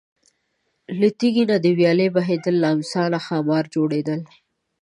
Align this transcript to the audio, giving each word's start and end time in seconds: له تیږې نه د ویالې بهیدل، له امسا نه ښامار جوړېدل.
له 0.99 1.07
تیږې 1.19 1.43
نه 1.51 1.57
د 1.63 1.65
ویالې 1.77 2.07
بهیدل، 2.15 2.55
له 2.63 2.67
امسا 2.75 3.03
نه 3.13 3.19
ښامار 3.25 3.65
جوړېدل. 3.75 4.21